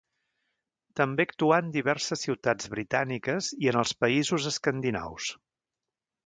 També 0.99 1.25
actuà 1.27 1.59
en 1.63 1.69
diverses 1.75 2.23
ciutats 2.27 2.71
britàniques 2.77 3.51
i 3.67 3.71
en 3.73 3.79
els 3.83 3.93
països 4.01 4.49
escandinaus. 4.55 5.29